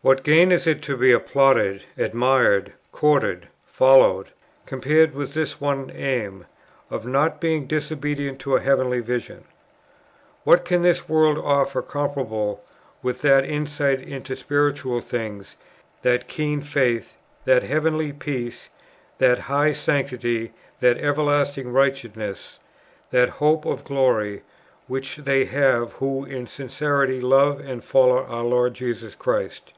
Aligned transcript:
What 0.00 0.22
gain 0.22 0.52
is 0.52 0.68
it 0.68 0.80
to 0.82 0.96
be 0.96 1.10
applauded, 1.10 1.82
admired, 1.96 2.72
courted, 2.92 3.48
followed, 3.66 4.28
compared 4.64 5.12
with 5.12 5.34
this 5.34 5.60
one 5.60 5.90
aim, 5.90 6.46
of 6.88 7.04
not 7.04 7.40
being 7.40 7.66
disobedient 7.66 8.38
to 8.38 8.54
a 8.54 8.60
heavenly 8.60 9.00
vision? 9.00 9.42
What 10.44 10.64
can 10.64 10.82
this 10.82 11.08
world 11.08 11.36
offer 11.36 11.82
comparable 11.82 12.62
with 13.02 13.22
that 13.22 13.44
insight 13.44 14.00
into 14.00 14.36
spiritual 14.36 15.00
things, 15.00 15.56
that 16.02 16.28
keen 16.28 16.62
faith, 16.62 17.14
that 17.44 17.64
heavenly 17.64 18.12
peace, 18.12 18.70
that 19.18 19.40
high 19.40 19.72
sanctity, 19.72 20.52
that 20.78 20.98
everlasting 20.98 21.72
righteousness, 21.72 22.60
that 23.10 23.28
hope 23.28 23.64
of 23.64 23.82
glory, 23.82 24.42
which 24.86 25.16
they 25.16 25.44
have, 25.46 25.94
who 25.94 26.24
in 26.24 26.46
sincerity 26.46 27.20
love 27.20 27.58
and 27.58 27.82
follow 27.82 28.22
our 28.26 28.44
Lord 28.44 28.74
Jesus 28.74 29.16
Christ? 29.16 29.72